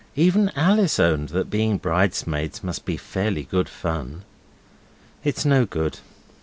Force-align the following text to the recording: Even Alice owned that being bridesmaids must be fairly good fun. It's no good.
Even 0.15 0.49
Alice 0.55 0.99
owned 0.99 1.29
that 1.29 1.51
being 1.51 1.77
bridesmaids 1.77 2.63
must 2.63 2.85
be 2.85 2.97
fairly 2.97 3.43
good 3.43 3.69
fun. 3.69 4.23
It's 5.23 5.45
no 5.45 5.63
good. 5.63 5.99